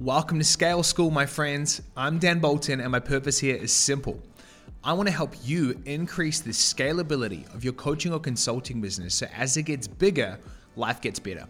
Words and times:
Welcome 0.00 0.38
to 0.38 0.44
Scale 0.44 0.82
School, 0.82 1.10
my 1.10 1.26
friends. 1.26 1.82
I'm 1.94 2.18
Dan 2.18 2.38
Bolton, 2.38 2.80
and 2.80 2.90
my 2.90 3.00
purpose 3.00 3.38
here 3.38 3.54
is 3.56 3.70
simple. 3.70 4.18
I 4.82 4.94
want 4.94 5.10
to 5.10 5.14
help 5.14 5.34
you 5.44 5.78
increase 5.84 6.40
the 6.40 6.52
scalability 6.52 7.54
of 7.54 7.64
your 7.64 7.74
coaching 7.74 8.10
or 8.10 8.18
consulting 8.18 8.80
business 8.80 9.14
so 9.14 9.26
as 9.36 9.58
it 9.58 9.64
gets 9.64 9.86
bigger, 9.86 10.38
life 10.74 11.02
gets 11.02 11.18
better. 11.18 11.44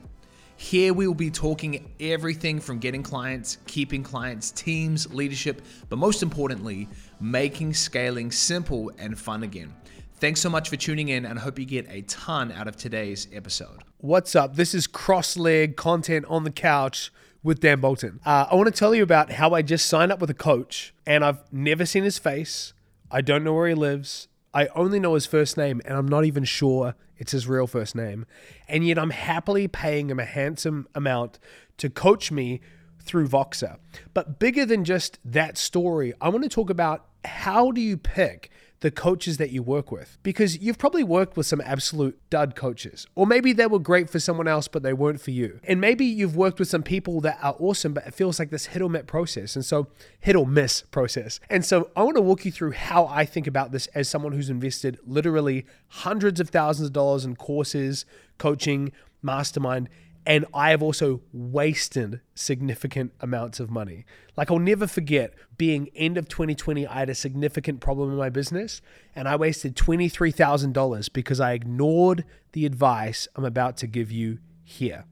Here 0.57 0.93
we 0.93 1.07
will 1.07 1.15
be 1.15 1.31
talking 1.31 1.93
everything 2.01 2.59
from 2.59 2.81
getting 2.81 3.05
clients, 3.05 3.59
keeping 3.69 4.03
clients, 4.03 4.51
teams, 4.51 5.15
leadership, 5.15 5.63
but 5.89 6.01
most 6.01 6.21
importantly, 6.21 6.89
making 7.21 7.75
scaling 7.75 8.33
simple 8.33 8.91
and 8.99 9.17
fun 9.17 9.45
again. 9.45 9.73
Thanks 10.17 10.41
so 10.41 10.51
much 10.51 10.69
for 10.69 10.77
tuning 10.77 11.11
in 11.11 11.25
and 11.25 11.39
I 11.39 11.43
hope 11.43 11.57
you 11.57 11.67
get 11.67 11.87
a 11.89 12.03
ton 12.03 12.51
out 12.51 12.67
of 12.67 12.77
today's 12.77 13.29
episode. 13.33 13.85
What's 13.99 14.35
up? 14.35 14.57
This 14.57 14.75
is 14.75 14.89
cross 14.89 15.37
leg 15.37 15.77
content 15.77 16.25
on 16.29 16.43
the 16.43 16.51
couch 16.51 17.13
with 17.43 17.61
Dan 17.61 17.81
Bolton. 17.81 18.21
Uh, 18.25 18.47
I 18.51 18.55
want 18.55 18.67
to 18.67 18.79
tell 18.79 18.95
you 18.95 19.03
about 19.03 19.33
how 19.33 19.55
I 19.55 19.63
just 19.63 19.87
signed 19.87 20.13
up 20.13 20.21
with 20.21 20.31
a 20.31 20.35
coach 20.35 20.95
and 21.07 21.25
I've 21.25 21.41
never 21.53 21.87
seen 21.87 22.05
his 22.05 22.19
face. 22.19 22.73
I 23.11 23.21
don't 23.21 23.45
know 23.45 23.55
where 23.55 23.69
he 23.69 23.75
lives. 23.75 24.29
I 24.53 24.67
only 24.75 25.01
know 25.01 25.15
his 25.15 25.27
first 25.27 25.57
name 25.57 25.81
and 25.85 25.97
I'm 25.97 26.09
not 26.09 26.25
even 26.25 26.45
sure 26.45 26.95
it's 27.17 27.33
his 27.33 27.47
real 27.47 27.67
first 27.67 27.95
name. 27.95 28.27
And 28.69 28.87
yet 28.87 28.99
I'm 28.99 29.11
happily 29.11 29.69
paying 29.69 30.11
him 30.11 30.19
a 30.19 30.25
handsome 30.25 30.89
amount 30.95 31.39
to 31.79 31.89
coach 31.89 32.31
me 32.31 32.61
through 33.03 33.29
Voxer. 33.29 33.79
But 34.13 34.39
bigger 34.39 34.67
than 34.67 34.85
just 34.85 35.19
that 35.25 35.57
story, 35.57 36.13
I 36.21 36.29
want 36.29 36.43
to 36.45 36.49
talk 36.49 36.71
about 36.71 37.07
how 37.25 37.71
do 37.71 37.81
you 37.81 37.97
pick 37.97 38.51
the 38.81 38.91
coaches 38.91 39.37
that 39.37 39.51
you 39.51 39.63
work 39.63 39.93
with 39.93 40.17
because 40.23 40.59
you've 40.59 40.79
probably 40.79 41.05
worked 41.05 41.37
with 41.37 41.47
some 41.47 41.61
absolute 41.61 42.19
dud 42.31 42.57
coaches 42.57 43.07
or 43.15 43.27
maybe 43.27 43.53
they 43.53 43.67
were 43.67 43.79
great 43.79 44.09
for 44.09 44.19
someone 44.19 44.49
else 44.49 44.69
but 44.69 44.83
they 44.83 44.93
weren't 44.93 45.21
for 45.21 45.31
you. 45.31 45.61
And 45.65 45.81
maybe 45.81 46.05
you've 46.07 46.37
worked 46.37 46.59
with 46.59 46.69
some 46.69 46.83
people 46.83 47.21
that 47.21 47.39
are 47.43 47.55
awesome 47.59 47.93
but 47.93 48.07
it 48.07 48.15
feels 48.15 48.39
like 48.39 48.51
this 48.51 48.67
hit 48.67 48.81
or 48.81 48.89
miss 48.89 49.05
process 49.07 49.55
and 49.55 49.65
so 49.65 49.89
hit 50.21 50.35
or 50.35 50.47
miss 50.47 50.83
process. 50.83 51.41
And 51.51 51.65
so 51.65 51.91
i 51.95 52.03
want 52.03 52.17
to 52.17 52.23
walk 52.23 52.45
you 52.45 52.53
through 52.53 52.73
how 52.73 53.07
i 53.07 53.25
think 53.25 53.47
about 53.47 53.73
this 53.73 53.87
as 53.89 54.09
someone 54.09 54.33
who's 54.33 54.51
invested 54.51 54.99
literally 55.07 55.67
hundreds 55.89 56.41
of 56.41 56.49
thousands 56.49 56.89
of 56.89 56.93
dollars 56.93 57.25
in 57.25 57.37
courses 57.37 58.07
coaching 58.39 58.93
mastermind 59.23 59.89
and 60.27 60.45
I 60.53 60.71
have 60.71 60.83
also 60.83 61.23
wasted 61.33 62.21
significant 62.35 63.13
amounts 63.21 63.59
of 63.59 63.71
money. 63.71 64.05
Like, 64.37 64.51
I'll 64.51 64.59
never 64.59 64.87
forget 64.87 65.35
being 65.57 65.89
end 65.95 66.19
of 66.19 66.29
2020, 66.29 66.87
I 66.87 67.01
had 67.01 67.11
a 67.11 67.15
significant 67.15 67.81
problem 67.81 68.11
in 68.11 68.17
my 68.17 68.29
business 68.29 68.83
and 69.15 69.27
I 69.27 69.37
wasted 69.37 69.77
$23,000 69.77 71.13
because 71.13 71.41
I 71.41 71.53
ignored 71.53 72.25
the 72.53 72.67
advice 72.67 73.29
I'm 73.35 73.45
about 73.45 73.77
to 73.79 73.87
give 73.87 74.13
you 74.13 74.39
here. 74.65 75.05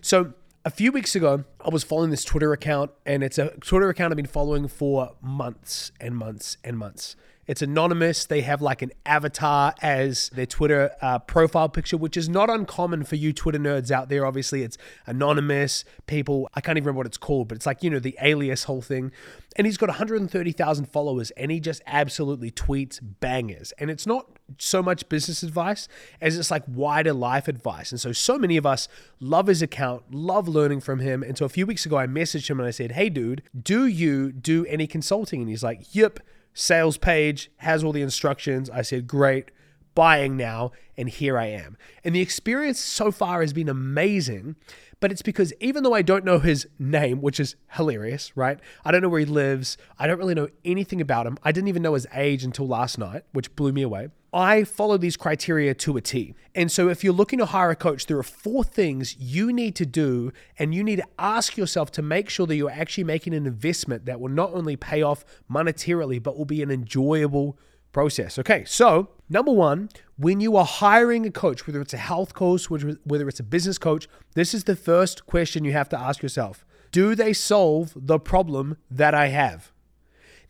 So, 0.00 0.32
a 0.64 0.70
few 0.70 0.90
weeks 0.90 1.14
ago, 1.14 1.44
I 1.64 1.68
was 1.68 1.84
following 1.84 2.10
this 2.10 2.24
Twitter 2.24 2.52
account, 2.52 2.90
and 3.04 3.22
it's 3.22 3.38
a 3.38 3.50
Twitter 3.60 3.88
account 3.88 4.12
I've 4.12 4.16
been 4.16 4.26
following 4.26 4.66
for 4.66 5.14
months 5.22 5.92
and 6.00 6.16
months 6.16 6.56
and 6.64 6.76
months. 6.76 7.14
It's 7.46 7.62
anonymous. 7.62 8.24
They 8.24 8.40
have 8.40 8.60
like 8.60 8.82
an 8.82 8.90
avatar 9.04 9.74
as 9.80 10.30
their 10.30 10.46
Twitter 10.46 10.90
uh, 11.00 11.20
profile 11.20 11.68
picture, 11.68 11.96
which 11.96 12.16
is 12.16 12.28
not 12.28 12.50
uncommon 12.50 13.04
for 13.04 13.14
you 13.14 13.32
Twitter 13.32 13.58
nerds 13.58 13.90
out 13.90 14.08
there. 14.08 14.26
Obviously, 14.26 14.62
it's 14.62 14.76
anonymous. 15.06 15.84
People, 16.06 16.48
I 16.54 16.60
can't 16.60 16.76
even 16.76 16.86
remember 16.86 16.98
what 16.98 17.06
it's 17.06 17.16
called, 17.16 17.48
but 17.48 17.56
it's 17.56 17.66
like, 17.66 17.84
you 17.84 17.90
know, 17.90 18.00
the 18.00 18.16
alias 18.20 18.64
whole 18.64 18.82
thing. 18.82 19.12
And 19.54 19.66
he's 19.66 19.76
got 19.76 19.88
130,000 19.88 20.86
followers 20.86 21.30
and 21.32 21.50
he 21.50 21.60
just 21.60 21.82
absolutely 21.86 22.50
tweets 22.50 22.98
bangers. 23.02 23.72
And 23.78 23.90
it's 23.90 24.06
not 24.06 24.26
so 24.58 24.82
much 24.82 25.08
business 25.08 25.42
advice 25.42 25.88
as 26.20 26.36
it's 26.36 26.50
like 26.50 26.64
wider 26.66 27.12
life 27.12 27.48
advice. 27.48 27.92
And 27.92 28.00
so, 28.00 28.12
so 28.12 28.38
many 28.38 28.56
of 28.56 28.66
us 28.66 28.88
love 29.20 29.46
his 29.46 29.62
account, 29.62 30.02
love 30.10 30.48
learning 30.48 30.80
from 30.80 30.98
him. 30.98 31.22
And 31.22 31.38
so, 31.38 31.44
a 31.46 31.48
few 31.48 31.64
weeks 31.64 31.86
ago, 31.86 31.96
I 31.96 32.06
messaged 32.06 32.50
him 32.50 32.58
and 32.58 32.66
I 32.66 32.70
said, 32.70 32.92
Hey, 32.92 33.08
dude, 33.08 33.42
do 33.60 33.86
you 33.86 34.30
do 34.32 34.66
any 34.66 34.86
consulting? 34.86 35.40
And 35.40 35.48
he's 35.48 35.62
like, 35.62 35.94
Yep 35.94 36.20
sales 36.56 36.96
page, 36.96 37.50
has 37.58 37.84
all 37.84 37.92
the 37.92 38.00
instructions. 38.00 38.70
I 38.70 38.80
said, 38.80 39.06
great, 39.06 39.50
buying 39.96 40.36
now, 40.36 40.70
and 40.96 41.08
here 41.08 41.36
I 41.36 41.46
am. 41.46 41.76
And 42.04 42.14
the 42.14 42.20
experience 42.20 42.78
so 42.78 43.10
far 43.10 43.40
has 43.40 43.52
been 43.52 43.68
amazing, 43.68 44.54
but 45.00 45.10
it's 45.10 45.22
because 45.22 45.52
even 45.58 45.82
though 45.82 45.94
I 45.94 46.02
don't 46.02 46.24
know 46.24 46.38
his 46.38 46.68
name, 46.78 47.20
which 47.20 47.40
is 47.40 47.56
hilarious, 47.72 48.36
right? 48.36 48.60
I 48.84 48.92
don't 48.92 49.02
know 49.02 49.08
where 49.08 49.20
he 49.20 49.26
lives. 49.26 49.76
I 49.98 50.06
don't 50.06 50.18
really 50.18 50.34
know 50.34 50.48
anything 50.64 51.00
about 51.00 51.26
him. 51.26 51.38
I 51.42 51.50
didn't 51.50 51.68
even 51.68 51.82
know 51.82 51.94
his 51.94 52.06
age 52.14 52.44
until 52.44 52.68
last 52.68 52.98
night, 52.98 53.24
which 53.32 53.56
blew 53.56 53.72
me 53.72 53.82
away. 53.82 54.10
I 54.32 54.64
follow 54.64 54.98
these 54.98 55.16
criteria 55.16 55.72
to 55.74 55.96
a 55.96 56.02
T. 56.02 56.34
And 56.54 56.70
so, 56.70 56.90
if 56.90 57.02
you're 57.02 57.14
looking 57.14 57.38
to 57.38 57.46
hire 57.46 57.70
a 57.70 57.76
coach, 57.76 58.04
there 58.04 58.18
are 58.18 58.22
four 58.22 58.64
things 58.64 59.16
you 59.18 59.50
need 59.50 59.74
to 59.76 59.86
do, 59.86 60.30
and 60.58 60.74
you 60.74 60.84
need 60.84 60.96
to 60.96 61.06
ask 61.18 61.56
yourself 61.56 61.90
to 61.92 62.02
make 62.02 62.28
sure 62.28 62.46
that 62.46 62.54
you're 62.54 62.70
actually 62.70 63.04
making 63.04 63.32
an 63.32 63.46
investment 63.46 64.04
that 64.04 64.20
will 64.20 64.28
not 64.28 64.52
only 64.52 64.76
pay 64.76 65.00
off 65.00 65.24
monetarily, 65.50 66.22
but 66.22 66.36
will 66.36 66.44
be 66.44 66.62
an 66.62 66.70
enjoyable 66.70 67.58
process. 67.96 68.38
Okay, 68.38 68.62
so 68.66 69.08
number 69.30 69.50
one, 69.50 69.88
when 70.18 70.38
you 70.38 70.54
are 70.54 70.66
hiring 70.66 71.24
a 71.24 71.30
coach, 71.30 71.66
whether 71.66 71.80
it's 71.80 71.94
a 71.94 71.96
health 72.10 72.34
coach, 72.34 72.68
whether 72.68 73.26
it's 73.26 73.40
a 73.40 73.42
business 73.42 73.78
coach, 73.78 74.06
this 74.34 74.52
is 74.52 74.64
the 74.64 74.76
first 74.76 75.24
question 75.24 75.64
you 75.64 75.72
have 75.72 75.88
to 75.88 75.98
ask 75.98 76.22
yourself 76.22 76.62
Do 76.92 77.14
they 77.14 77.32
solve 77.32 77.94
the 77.96 78.18
problem 78.18 78.76
that 78.90 79.14
I 79.14 79.28
have? 79.28 79.72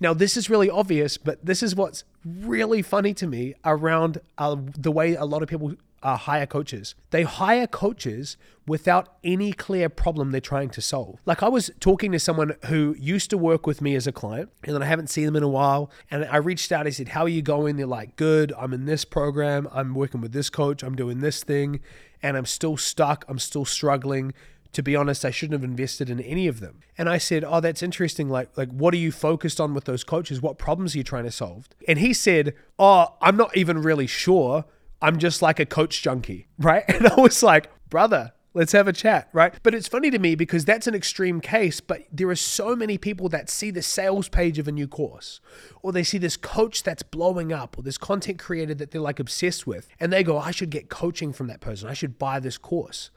Now, 0.00 0.12
this 0.12 0.36
is 0.36 0.50
really 0.50 0.68
obvious, 0.68 1.18
but 1.18 1.46
this 1.46 1.62
is 1.62 1.76
what's 1.76 2.02
really 2.24 2.82
funny 2.82 3.14
to 3.14 3.28
me 3.28 3.54
around 3.64 4.18
uh, 4.36 4.56
the 4.76 4.90
way 4.90 5.14
a 5.14 5.24
lot 5.24 5.44
of 5.44 5.48
people 5.48 5.76
uh, 6.06 6.16
hire 6.16 6.46
coaches. 6.46 6.94
They 7.10 7.24
hire 7.24 7.66
coaches 7.66 8.36
without 8.64 9.16
any 9.24 9.52
clear 9.52 9.88
problem 9.88 10.30
they're 10.30 10.40
trying 10.40 10.70
to 10.70 10.80
solve. 10.80 11.18
Like 11.26 11.42
I 11.42 11.48
was 11.48 11.68
talking 11.80 12.12
to 12.12 12.20
someone 12.20 12.54
who 12.66 12.94
used 12.96 13.28
to 13.30 13.38
work 13.38 13.66
with 13.66 13.82
me 13.82 13.96
as 13.96 14.06
a 14.06 14.12
client, 14.12 14.50
and 14.62 14.72
then 14.72 14.84
I 14.84 14.86
haven't 14.86 15.10
seen 15.10 15.26
them 15.26 15.34
in 15.34 15.42
a 15.42 15.48
while. 15.48 15.90
And 16.08 16.24
I 16.26 16.36
reached 16.36 16.70
out. 16.70 16.86
I 16.86 16.90
said, 16.90 17.08
"How 17.08 17.22
are 17.22 17.28
you 17.28 17.42
going?" 17.42 17.74
They're 17.74 17.86
like, 17.86 18.14
"Good. 18.14 18.52
I'm 18.56 18.72
in 18.72 18.84
this 18.84 19.04
program. 19.04 19.68
I'm 19.72 19.96
working 19.96 20.20
with 20.20 20.30
this 20.30 20.48
coach. 20.48 20.84
I'm 20.84 20.94
doing 20.94 21.22
this 21.22 21.42
thing, 21.42 21.80
and 22.22 22.36
I'm 22.36 22.46
still 22.46 22.76
stuck. 22.76 23.24
I'm 23.28 23.40
still 23.40 23.64
struggling." 23.64 24.32
to 24.72 24.82
be 24.82 24.94
honest, 24.94 25.24
I 25.24 25.30
shouldn't 25.30 25.58
have 25.58 25.64
invested 25.64 26.10
in 26.10 26.20
any 26.20 26.46
of 26.48 26.60
them. 26.60 26.80
And 26.98 27.08
I 27.08 27.16
said, 27.16 27.44
"Oh, 27.44 27.60
that's 27.60 27.82
interesting. 27.82 28.28
Like, 28.28 28.50
like 28.58 28.68
what 28.68 28.92
are 28.92 28.98
you 28.98 29.10
focused 29.10 29.58
on 29.58 29.72
with 29.72 29.84
those 29.84 30.04
coaches? 30.04 30.42
What 30.42 30.58
problems 30.58 30.94
are 30.94 30.98
you 30.98 31.04
trying 31.04 31.24
to 31.24 31.30
solve?" 31.30 31.66
And 31.88 31.98
he 31.98 32.12
said, 32.12 32.54
"Oh, 32.78 33.14
I'm 33.22 33.38
not 33.38 33.56
even 33.56 33.80
really 33.80 34.06
sure. 34.06 34.66
I'm 35.06 35.18
just 35.18 35.42
like 35.42 35.60
a 35.60 35.66
coach 35.66 36.02
junkie, 36.02 36.48
right?" 36.58 36.84
And 36.88 37.06
I 37.06 37.20
was 37.20 37.42
like, 37.42 37.70
"Brother, 37.88 38.32
Let's 38.56 38.72
have 38.72 38.88
a 38.88 38.92
chat, 38.94 39.28
right? 39.34 39.52
But 39.62 39.74
it's 39.74 39.86
funny 39.86 40.10
to 40.10 40.18
me 40.18 40.34
because 40.34 40.64
that's 40.64 40.86
an 40.86 40.94
extreme 40.94 41.42
case, 41.42 41.82
but 41.82 42.04
there 42.10 42.30
are 42.30 42.34
so 42.34 42.74
many 42.74 42.96
people 42.96 43.28
that 43.28 43.50
see 43.50 43.70
the 43.70 43.82
sales 43.82 44.30
page 44.30 44.58
of 44.58 44.66
a 44.66 44.72
new 44.72 44.88
course, 44.88 45.42
or 45.82 45.92
they 45.92 46.02
see 46.02 46.16
this 46.16 46.38
coach 46.38 46.82
that's 46.82 47.02
blowing 47.02 47.52
up, 47.52 47.76
or 47.76 47.82
this 47.82 47.98
content 47.98 48.38
creator 48.38 48.72
that 48.72 48.92
they're 48.92 49.00
like 49.02 49.20
obsessed 49.20 49.66
with, 49.66 49.88
and 50.00 50.10
they 50.10 50.24
go, 50.24 50.38
I 50.38 50.52
should 50.52 50.70
get 50.70 50.88
coaching 50.88 51.34
from 51.34 51.48
that 51.48 51.60
person. 51.60 51.86
I 51.86 51.92
should 51.92 52.18
buy 52.18 52.40
this 52.40 52.56
course. 52.56 53.10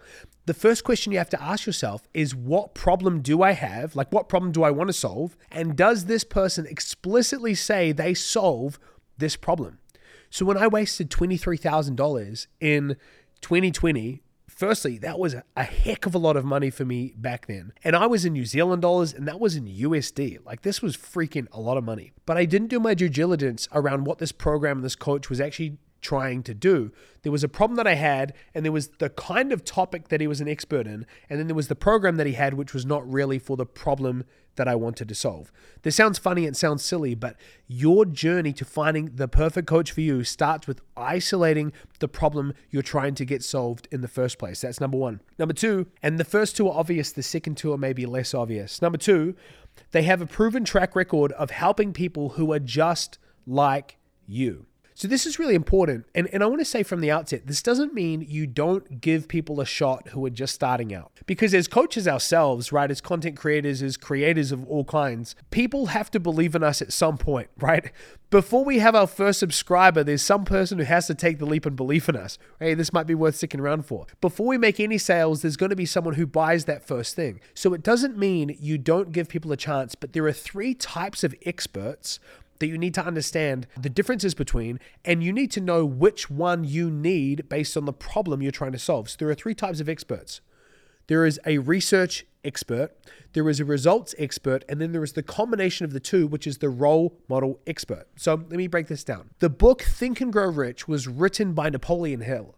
The 0.45 0.53
first 0.53 0.83
question 0.83 1.13
you 1.13 1.19
have 1.19 1.29
to 1.29 1.41
ask 1.41 1.65
yourself 1.65 2.05
is 2.13 2.35
what 2.35 2.73
problem 2.73 3.21
do 3.21 3.41
I 3.41 3.53
have? 3.53 3.95
Like, 3.95 4.11
what 4.11 4.27
problem 4.27 4.51
do 4.51 4.63
I 4.63 4.71
want 4.71 4.89
to 4.89 4.93
solve? 4.93 5.37
And 5.53 5.77
does 5.77 6.03
this 6.03 6.25
person 6.25 6.65
explicitly 6.65 7.55
say 7.55 7.93
they 7.93 8.13
solve 8.13 8.77
this 9.17 9.37
problem? 9.37 9.79
So 10.29 10.45
when 10.45 10.57
I 10.57 10.67
wasted 10.67 11.09
$23,000 11.09 12.47
in 12.59 12.95
2020 13.41 14.21
firstly, 14.59 14.97
that 14.97 15.17
was 15.17 15.35
a 15.55 15.63
heck 15.63 16.05
of 16.05 16.13
a 16.13 16.17
lot 16.17 16.35
of 16.35 16.43
money 16.43 16.69
for 16.69 16.83
me 16.83 17.13
back 17.15 17.47
then. 17.47 17.71
And 17.81 17.95
I 17.95 18.07
was 18.07 18.25
in 18.25 18.33
New 18.33 18.45
Zealand 18.45 18.81
dollars 18.81 19.13
and 19.13 19.25
that 19.25 19.39
was 19.39 19.55
in 19.55 19.65
USD. 19.65 20.45
Like 20.45 20.63
this 20.63 20.81
was 20.81 20.97
freaking 20.97 21.47
a 21.53 21.61
lot 21.61 21.77
of 21.77 21.85
money. 21.85 22.11
But 22.25 22.37
I 22.37 22.43
didn't 22.43 22.67
do 22.67 22.79
my 22.79 22.93
due 22.93 23.07
diligence 23.07 23.69
around 23.71 24.05
what 24.05 24.17
this 24.17 24.33
program 24.33 24.81
this 24.81 24.97
coach 24.97 25.29
was 25.29 25.39
actually 25.39 25.77
trying 26.01 26.43
to 26.43 26.53
do. 26.53 26.91
There 27.23 27.31
was 27.31 27.43
a 27.43 27.49
problem 27.49 27.77
that 27.77 27.87
I 27.87 27.95
had, 27.95 28.33
and 28.53 28.65
there 28.65 28.71
was 28.71 28.89
the 28.99 29.09
kind 29.09 29.51
of 29.51 29.63
topic 29.63 30.09
that 30.09 30.21
he 30.21 30.27
was 30.27 30.41
an 30.41 30.47
expert 30.47 30.87
in, 30.87 31.05
and 31.29 31.39
then 31.39 31.47
there 31.47 31.55
was 31.55 31.67
the 31.67 31.75
program 31.75 32.15
that 32.17 32.27
he 32.27 32.33
had, 32.33 32.53
which 32.53 32.73
was 32.73 32.85
not 32.85 33.09
really 33.09 33.39
for 33.39 33.57
the 33.57 33.65
problem 33.65 34.23
that 34.59 34.67
I 34.67 34.75
wanted 34.75 35.07
to 35.07 35.15
solve. 35.15 35.53
This 35.83 35.95
sounds 35.95 36.19
funny 36.19 36.45
and 36.45 36.55
sounds 36.55 36.83
silly, 36.83 37.15
but 37.15 37.37
your 37.65 38.03
journey 38.03 38.51
to 38.51 38.65
finding 38.65 39.15
the 39.15 39.29
perfect 39.29 39.67
coach 39.67 39.93
for 39.93 40.01
you 40.01 40.25
starts 40.25 40.67
with 40.67 40.81
isolating 40.97 41.71
the 41.99 42.09
problem 42.09 42.53
you're 42.69 42.83
trying 42.83 43.15
to 43.15 43.23
get 43.23 43.41
solved 43.41 43.87
in 43.89 44.01
the 44.01 44.09
first 44.09 44.37
place. 44.37 44.59
That's 44.59 44.81
number 44.81 44.97
one. 44.97 45.21
Number 45.37 45.53
two, 45.53 45.87
and 46.03 46.19
the 46.19 46.25
first 46.25 46.57
two 46.57 46.67
are 46.67 46.77
obvious, 46.77 47.13
the 47.13 47.23
second 47.23 47.55
two 47.55 47.71
are 47.71 47.77
maybe 47.77 48.05
less 48.05 48.33
obvious. 48.33 48.81
Number 48.81 48.97
two, 48.97 49.33
they 49.91 50.03
have 50.03 50.21
a 50.21 50.25
proven 50.25 50.65
track 50.65 50.93
record 50.93 51.31
of 51.31 51.51
helping 51.51 51.93
people 51.93 52.29
who 52.29 52.51
are 52.51 52.59
just 52.59 53.17
like 53.47 53.97
you. 54.27 54.65
So 54.99 55.07
this 55.07 55.25
is 55.25 55.39
really 55.39 55.55
important. 55.55 56.07
And, 56.13 56.27
and 56.33 56.43
I 56.43 56.47
want 56.47 56.59
to 56.59 56.65
say 56.65 56.83
from 56.83 56.99
the 56.99 57.09
outset, 57.09 57.47
this 57.47 57.61
doesn't 57.61 57.93
mean 57.93 58.19
you 58.27 58.45
don't 58.45 58.99
give 58.99 59.29
people 59.29 59.61
a 59.61 59.65
shot 59.65 60.09
who 60.09 60.25
are 60.25 60.29
just 60.29 60.53
starting 60.53 60.93
out. 60.93 61.13
Because 61.25 61.53
as 61.53 61.69
coaches 61.69 62.05
ourselves, 62.05 62.73
right, 62.73 62.91
as 62.91 62.99
content 62.99 63.37
creators, 63.37 63.81
as 63.81 63.95
creators 63.95 64.51
of 64.51 64.67
all 64.67 64.83
kinds, 64.83 65.35
people 65.51 65.85
have 65.85 66.11
to 66.11 66.19
believe 66.19 66.53
in 66.53 66.63
us 66.63 66.81
at 66.81 66.91
some 66.91 67.17
point, 67.17 67.49
right? 67.61 67.93
Before 68.29 68.65
we 68.65 68.79
have 68.79 68.93
our 68.93 69.07
first 69.07 69.39
subscriber, 69.39 70.03
there's 70.03 70.21
some 70.21 70.43
person 70.43 70.79
who 70.79 70.83
has 70.83 71.07
to 71.07 71.15
take 71.15 71.39
the 71.39 71.45
leap 71.45 71.65
and 71.65 71.77
believe 71.77 72.09
in 72.09 72.17
us. 72.17 72.37
Hey, 72.59 72.73
this 72.73 72.91
might 72.91 73.07
be 73.07 73.15
worth 73.15 73.37
sticking 73.37 73.61
around 73.61 73.85
for. 73.85 74.05
Before 74.19 74.47
we 74.47 74.57
make 74.57 74.81
any 74.81 74.97
sales, 74.97 75.41
there's 75.41 75.55
going 75.55 75.69
to 75.69 75.77
be 75.77 75.85
someone 75.85 76.15
who 76.15 76.27
buys 76.27 76.65
that 76.65 76.85
first 76.85 77.15
thing. 77.15 77.39
So 77.53 77.73
it 77.73 77.83
doesn't 77.83 78.17
mean 78.17 78.57
you 78.59 78.77
don't 78.77 79.13
give 79.13 79.29
people 79.29 79.53
a 79.53 79.57
chance, 79.57 79.95
but 79.95 80.11
there 80.11 80.25
are 80.25 80.33
three 80.33 80.73
types 80.73 81.23
of 81.23 81.33
experts 81.45 82.19
that 82.59 82.67
you 82.67 82.77
need 82.77 82.93
to 82.93 83.05
understand 83.05 83.67
the 83.79 83.89
differences 83.89 84.33
between, 84.33 84.79
and 85.03 85.23
you 85.23 85.33
need 85.33 85.51
to 85.51 85.61
know 85.61 85.85
which 85.85 86.29
one 86.29 86.63
you 86.63 86.91
need 86.91 87.49
based 87.49 87.75
on 87.75 87.85
the 87.85 87.93
problem 87.93 88.41
you're 88.41 88.51
trying 88.51 88.73
to 88.73 88.79
solve. 88.79 89.09
So 89.09 89.17
there 89.19 89.29
are 89.29 89.35
three 89.35 89.55
types 89.55 89.79
of 89.79 89.89
experts 89.89 90.41
there 91.09 91.25
is 91.25 91.39
a 91.43 91.57
research 91.57 92.27
expert, 92.43 92.95
there 93.33 93.49
is 93.49 93.59
a 93.59 93.65
results 93.65 94.13
expert, 94.19 94.63
and 94.69 94.79
then 94.79 94.91
there 94.91 95.03
is 95.03 95.13
the 95.13 95.23
combination 95.23 95.83
of 95.83 95.91
the 95.91 95.99
two, 95.99 96.27
which 96.27 96.45
is 96.45 96.59
the 96.59 96.69
role 96.69 97.17
model 97.27 97.59
expert. 97.65 98.05
So 98.15 98.35
let 98.35 98.51
me 98.51 98.67
break 98.67 98.87
this 98.87 99.03
down. 99.03 99.31
The 99.39 99.49
book 99.49 99.81
Think 99.81 100.21
and 100.21 100.31
Grow 100.31 100.49
Rich 100.51 100.87
was 100.87 101.07
written 101.07 101.53
by 101.53 101.71
Napoleon 101.71 102.21
Hill. 102.21 102.55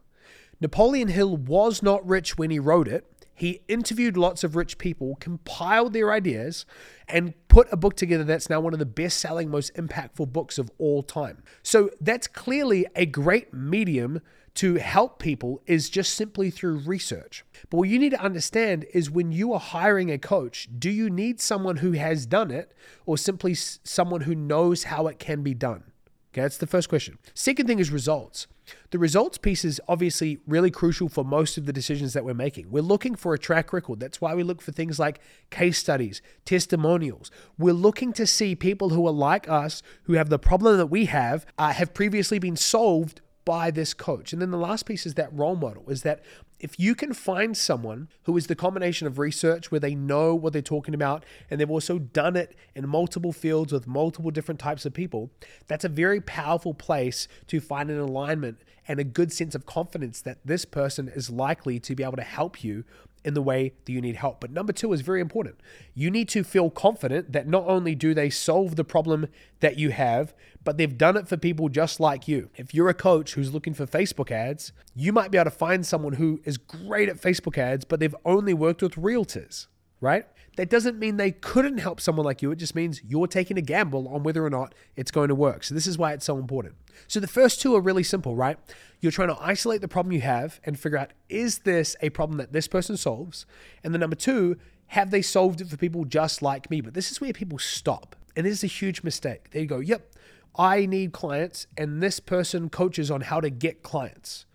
Napoleon 0.59 1.07
Hill 1.07 1.37
was 1.37 1.81
not 1.81 2.05
rich 2.05 2.37
when 2.37 2.51
he 2.51 2.59
wrote 2.59 2.89
it. 2.89 3.20
He 3.41 3.61
interviewed 3.67 4.17
lots 4.17 4.43
of 4.43 4.55
rich 4.55 4.77
people, 4.77 5.17
compiled 5.19 5.93
their 5.93 6.13
ideas, 6.13 6.63
and 7.07 7.33
put 7.47 7.67
a 7.73 7.75
book 7.75 7.95
together 7.95 8.23
that's 8.23 8.51
now 8.51 8.59
one 8.59 8.73
of 8.73 8.77
the 8.77 8.85
best 8.85 9.17
selling, 9.17 9.49
most 9.49 9.73
impactful 9.73 10.31
books 10.31 10.59
of 10.59 10.69
all 10.77 11.01
time. 11.01 11.41
So 11.63 11.89
that's 11.99 12.27
clearly 12.27 12.85
a 12.95 13.07
great 13.07 13.51
medium 13.51 14.21
to 14.53 14.75
help 14.75 15.17
people 15.17 15.63
is 15.65 15.89
just 15.89 16.13
simply 16.13 16.51
through 16.51 16.81
research. 16.85 17.43
But 17.71 17.77
what 17.77 17.89
you 17.89 17.97
need 17.97 18.11
to 18.11 18.21
understand 18.21 18.85
is 18.93 19.09
when 19.09 19.31
you 19.31 19.53
are 19.53 19.59
hiring 19.59 20.11
a 20.11 20.19
coach, 20.19 20.69
do 20.77 20.91
you 20.91 21.09
need 21.09 21.41
someone 21.41 21.77
who 21.77 21.93
has 21.93 22.27
done 22.27 22.51
it 22.51 22.71
or 23.07 23.17
simply 23.17 23.55
someone 23.55 24.21
who 24.21 24.35
knows 24.35 24.83
how 24.83 25.07
it 25.07 25.17
can 25.17 25.41
be 25.41 25.55
done? 25.55 25.85
Okay, 26.31 26.41
that's 26.41 26.59
the 26.59 26.67
first 26.67 26.89
question. 26.89 27.17
Second 27.33 27.65
thing 27.65 27.79
is 27.79 27.89
results. 27.89 28.45
The 28.91 28.99
results 28.99 29.37
piece 29.37 29.63
is 29.63 29.81
obviously 29.87 30.39
really 30.47 30.71
crucial 30.71 31.09
for 31.09 31.23
most 31.23 31.57
of 31.57 31.65
the 31.65 31.73
decisions 31.73 32.13
that 32.13 32.25
we're 32.25 32.33
making. 32.33 32.71
We're 32.71 32.81
looking 32.81 33.15
for 33.15 33.33
a 33.33 33.39
track 33.39 33.73
record. 33.73 33.99
That's 33.99 34.21
why 34.21 34.35
we 34.35 34.43
look 34.43 34.61
for 34.61 34.71
things 34.71 34.99
like 34.99 35.19
case 35.49 35.77
studies, 35.77 36.21
testimonials. 36.45 37.31
We're 37.57 37.73
looking 37.73 38.13
to 38.13 38.27
see 38.27 38.55
people 38.55 38.89
who 38.89 39.07
are 39.07 39.13
like 39.13 39.49
us, 39.49 39.81
who 40.03 40.13
have 40.13 40.29
the 40.29 40.39
problem 40.39 40.77
that 40.77 40.87
we 40.87 41.05
have, 41.05 41.45
uh, 41.57 41.73
have 41.73 41.93
previously 41.93 42.39
been 42.39 42.55
solved 42.55 43.21
by 43.45 43.71
this 43.71 43.93
coach. 43.93 44.33
And 44.33 44.41
then 44.41 44.51
the 44.51 44.57
last 44.57 44.85
piece 44.85 45.05
is 45.05 45.15
that 45.15 45.33
role 45.33 45.55
model 45.55 45.89
is 45.89 46.03
that 46.03 46.23
if 46.61 46.79
you 46.79 46.93
can 46.93 47.11
find 47.11 47.57
someone 47.57 48.07
who 48.23 48.37
is 48.37 48.45
the 48.45 48.55
combination 48.55 49.07
of 49.07 49.17
research 49.17 49.71
where 49.71 49.79
they 49.79 49.95
know 49.95 50.35
what 50.35 50.53
they're 50.53 50.61
talking 50.61 50.93
about 50.93 51.25
and 51.49 51.59
they've 51.59 51.71
also 51.71 51.97
done 51.97 52.35
it 52.35 52.55
in 52.75 52.87
multiple 52.87 53.33
fields 53.33 53.73
with 53.73 53.87
multiple 53.87 54.29
different 54.29 54.59
types 54.59 54.85
of 54.85 54.93
people, 54.93 55.31
that's 55.65 55.83
a 55.83 55.89
very 55.89 56.21
powerful 56.21 56.75
place 56.75 57.27
to 57.47 57.59
find 57.59 57.89
an 57.89 57.97
alignment 57.97 58.59
and 58.87 58.99
a 58.99 59.03
good 59.03 59.33
sense 59.33 59.55
of 59.55 59.65
confidence 59.65 60.21
that 60.21 60.37
this 60.45 60.63
person 60.63 61.07
is 61.07 61.31
likely 61.31 61.79
to 61.79 61.95
be 61.95 62.03
able 62.03 62.15
to 62.15 62.21
help 62.21 62.63
you 62.63 62.83
in 63.23 63.33
the 63.33 63.41
way 63.41 63.73
that 63.85 63.91
you 63.91 64.01
need 64.01 64.15
help. 64.15 64.39
But 64.41 64.51
number 64.51 64.73
two 64.73 64.93
is 64.93 65.01
very 65.01 65.21
important. 65.21 65.59
You 65.93 66.09
need 66.09 66.29
to 66.29 66.43
feel 66.43 66.69
confident 66.69 67.31
that 67.33 67.47
not 67.47 67.65
only 67.67 67.95
do 67.95 68.13
they 68.13 68.29
solve 68.29 68.75
the 68.75 68.83
problem 68.83 69.27
that 69.59 69.77
you 69.77 69.91
have, 69.91 70.33
but 70.63 70.77
they've 70.77 70.97
done 70.97 71.17
it 71.17 71.27
for 71.27 71.37
people 71.37 71.69
just 71.69 71.99
like 71.99 72.27
you. 72.27 72.49
If 72.55 72.73
you're 72.73 72.89
a 72.89 72.93
coach 72.93 73.33
who's 73.33 73.53
looking 73.53 73.73
for 73.73 73.85
Facebook 73.85 74.31
ads, 74.31 74.71
you 74.95 75.11
might 75.13 75.31
be 75.31 75.37
able 75.37 75.51
to 75.51 75.55
find 75.55 75.85
someone 75.85 76.13
who 76.13 76.41
is 76.45 76.57
great 76.57 77.09
at 77.09 77.21
Facebook 77.21 77.57
ads, 77.57 77.85
but 77.85 77.99
they've 77.99 78.15
only 78.25 78.53
worked 78.53 78.81
with 78.81 78.95
realtors, 78.95 79.67
right? 79.99 80.25
That 80.57 80.69
doesn't 80.69 80.99
mean 80.99 81.17
they 81.17 81.31
couldn't 81.31 81.77
help 81.77 82.01
someone 82.01 82.25
like 82.25 82.41
you. 82.41 82.51
It 82.51 82.57
just 82.57 82.75
means 82.75 83.01
you're 83.07 83.27
taking 83.27 83.57
a 83.57 83.61
gamble 83.61 84.07
on 84.09 84.23
whether 84.23 84.45
or 84.45 84.49
not 84.49 84.75
it's 84.97 85.09
going 85.09 85.29
to 85.29 85.35
work. 85.35 85.63
So, 85.63 85.73
this 85.73 85.87
is 85.87 85.97
why 85.97 86.11
it's 86.13 86.25
so 86.25 86.37
important. 86.37 86.75
So, 87.07 87.19
the 87.19 87.27
first 87.27 87.61
two 87.61 87.75
are 87.75 87.81
really 87.81 88.03
simple, 88.03 88.35
right? 88.35 88.57
You're 88.99 89.13
trying 89.13 89.29
to 89.29 89.41
isolate 89.41 89.81
the 89.81 89.87
problem 89.87 90.11
you 90.11 90.21
have 90.21 90.59
and 90.63 90.77
figure 90.77 90.97
out 90.97 91.11
is 91.29 91.59
this 91.59 91.95
a 92.01 92.09
problem 92.09 92.37
that 92.37 92.51
this 92.51 92.67
person 92.67 92.97
solves? 92.97 93.45
And 93.83 93.93
the 93.93 93.97
number 93.97 94.15
two, 94.15 94.57
have 94.87 95.09
they 95.09 95.21
solved 95.21 95.61
it 95.61 95.69
for 95.69 95.77
people 95.77 96.03
just 96.03 96.41
like 96.41 96.69
me? 96.69 96.81
But 96.81 96.93
this 96.93 97.11
is 97.11 97.21
where 97.21 97.31
people 97.31 97.57
stop. 97.57 98.15
And 98.35 98.45
this 98.45 98.53
is 98.53 98.63
a 98.65 98.67
huge 98.67 99.03
mistake. 99.03 99.51
They 99.51 99.65
go, 99.65 99.79
yep, 99.79 100.13
I 100.55 100.85
need 100.85 101.13
clients, 101.13 101.67
and 101.77 102.03
this 102.03 102.19
person 102.19 102.69
coaches 102.69 103.09
on 103.09 103.21
how 103.21 103.39
to 103.39 103.49
get 103.49 103.83
clients. 103.83 104.45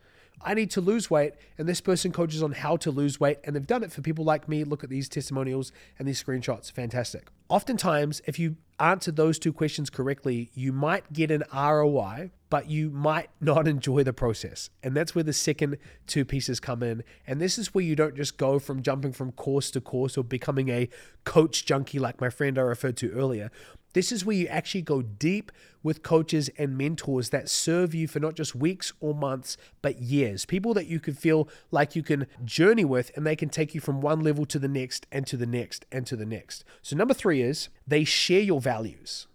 I 0.40 0.54
need 0.54 0.70
to 0.72 0.80
lose 0.80 1.10
weight, 1.10 1.34
and 1.58 1.68
this 1.68 1.80
person 1.80 2.12
coaches 2.12 2.42
on 2.42 2.52
how 2.52 2.76
to 2.78 2.90
lose 2.90 3.18
weight, 3.18 3.38
and 3.44 3.56
they've 3.56 3.66
done 3.66 3.82
it 3.82 3.92
for 3.92 4.02
people 4.02 4.24
like 4.24 4.48
me. 4.48 4.64
Look 4.64 4.84
at 4.84 4.90
these 4.90 5.08
testimonials 5.08 5.72
and 5.98 6.06
these 6.06 6.22
screenshots. 6.22 6.70
Fantastic. 6.70 7.28
Oftentimes, 7.48 8.22
if 8.26 8.38
you 8.38 8.56
answer 8.78 9.10
those 9.10 9.38
two 9.38 9.52
questions 9.52 9.90
correctly, 9.90 10.50
you 10.54 10.72
might 10.72 11.12
get 11.12 11.30
an 11.30 11.44
ROI, 11.52 12.30
but 12.50 12.70
you 12.70 12.90
might 12.90 13.30
not 13.40 13.66
enjoy 13.68 14.02
the 14.02 14.12
process. 14.12 14.70
And 14.82 14.96
that's 14.96 15.14
where 15.14 15.24
the 15.24 15.32
second 15.32 15.78
two 16.06 16.24
pieces 16.24 16.60
come 16.60 16.82
in. 16.82 17.02
And 17.26 17.40
this 17.40 17.58
is 17.58 17.74
where 17.74 17.84
you 17.84 17.96
don't 17.96 18.16
just 18.16 18.36
go 18.36 18.58
from 18.58 18.82
jumping 18.82 19.12
from 19.12 19.32
course 19.32 19.70
to 19.72 19.80
course 19.80 20.16
or 20.16 20.24
becoming 20.24 20.68
a 20.68 20.88
coach 21.24 21.64
junkie 21.64 21.98
like 21.98 22.20
my 22.20 22.30
friend 22.30 22.58
I 22.58 22.62
referred 22.62 22.96
to 22.98 23.10
earlier. 23.12 23.50
This 23.96 24.12
is 24.12 24.26
where 24.26 24.36
you 24.36 24.46
actually 24.48 24.82
go 24.82 25.00
deep 25.00 25.50
with 25.82 26.02
coaches 26.02 26.50
and 26.58 26.76
mentors 26.76 27.30
that 27.30 27.48
serve 27.48 27.94
you 27.94 28.06
for 28.06 28.20
not 28.20 28.34
just 28.34 28.54
weeks 28.54 28.92
or 29.00 29.14
months, 29.14 29.56
but 29.80 30.02
years. 30.02 30.44
People 30.44 30.74
that 30.74 30.86
you 30.86 31.00
can 31.00 31.14
feel 31.14 31.48
like 31.70 31.96
you 31.96 32.02
can 32.02 32.26
journey 32.44 32.84
with 32.84 33.10
and 33.16 33.26
they 33.26 33.34
can 33.34 33.48
take 33.48 33.74
you 33.74 33.80
from 33.80 34.02
one 34.02 34.20
level 34.20 34.44
to 34.44 34.58
the 34.58 34.68
next 34.68 35.06
and 35.10 35.26
to 35.26 35.38
the 35.38 35.46
next 35.46 35.86
and 35.90 36.06
to 36.08 36.14
the 36.14 36.26
next. 36.26 36.62
So, 36.82 36.94
number 36.94 37.14
three 37.14 37.40
is 37.40 37.70
they 37.86 38.04
share 38.04 38.42
your 38.42 38.60
values. 38.60 39.28